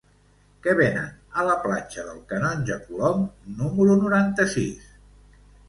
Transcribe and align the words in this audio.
Què 0.61 0.71
venen 0.79 1.11
a 1.41 1.45
la 1.49 1.57
plaça 1.65 2.07
del 2.09 2.23
Canonge 2.33 2.79
Colom 2.89 3.23
número 3.63 4.01
noranta-sis? 4.03 4.93